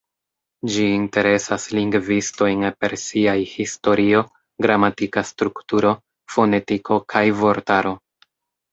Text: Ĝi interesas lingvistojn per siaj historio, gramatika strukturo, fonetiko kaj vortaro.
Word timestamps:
Ĝi 0.75 0.85
interesas 0.93 1.67
lingvistojn 1.79 2.65
per 2.79 2.97
siaj 3.03 3.37
historio, 3.53 4.25
gramatika 4.67 5.27
strukturo, 5.35 5.95
fonetiko 6.39 7.03
kaj 7.15 7.27
vortaro. 7.47 7.99